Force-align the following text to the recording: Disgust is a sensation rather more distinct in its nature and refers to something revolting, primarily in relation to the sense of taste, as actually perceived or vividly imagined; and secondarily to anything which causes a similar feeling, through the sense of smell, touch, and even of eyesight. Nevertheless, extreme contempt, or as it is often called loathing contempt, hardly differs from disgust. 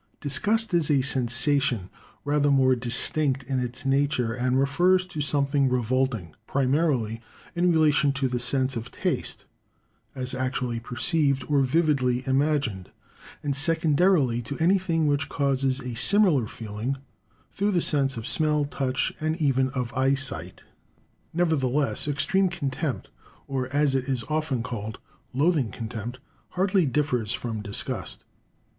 Disgust 0.19 0.73
is 0.73 0.89
a 0.89 1.03
sensation 1.03 1.91
rather 2.25 2.49
more 2.49 2.75
distinct 2.75 3.43
in 3.43 3.59
its 3.59 3.85
nature 3.85 4.33
and 4.33 4.59
refers 4.59 5.05
to 5.05 5.21
something 5.21 5.69
revolting, 5.69 6.35
primarily 6.47 7.21
in 7.53 7.71
relation 7.71 8.11
to 8.13 8.27
the 8.27 8.39
sense 8.39 8.75
of 8.75 8.89
taste, 8.89 9.45
as 10.15 10.33
actually 10.33 10.79
perceived 10.79 11.43
or 11.47 11.61
vividly 11.61 12.23
imagined; 12.25 12.89
and 13.43 13.55
secondarily 13.55 14.41
to 14.41 14.57
anything 14.57 15.05
which 15.05 15.29
causes 15.29 15.79
a 15.81 15.93
similar 15.93 16.47
feeling, 16.47 16.95
through 17.51 17.69
the 17.69 17.79
sense 17.79 18.17
of 18.17 18.25
smell, 18.25 18.65
touch, 18.65 19.13
and 19.21 19.39
even 19.39 19.69
of 19.69 19.93
eyesight. 19.93 20.63
Nevertheless, 21.31 22.07
extreme 22.07 22.49
contempt, 22.49 23.09
or 23.47 23.67
as 23.71 23.93
it 23.93 24.05
is 24.05 24.23
often 24.29 24.63
called 24.63 24.97
loathing 25.31 25.69
contempt, 25.69 26.17
hardly 26.53 26.87
differs 26.87 27.33
from 27.33 27.61
disgust. 27.61 28.23